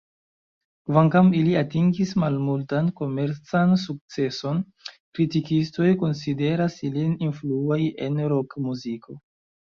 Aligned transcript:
Kvankam 0.89 1.27
ili 1.39 1.51
atingis 1.57 2.13
malmultan 2.21 2.87
komercan 3.01 3.73
sukceson, 3.81 4.61
kritikistoj 5.19 5.91
konsideras 6.05 6.79
ilin 6.89 7.13
influaj 7.27 7.79
en 8.07 8.19
rokmuziko. 8.35 9.19